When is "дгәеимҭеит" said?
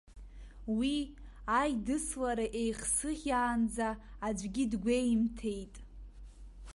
4.71-5.75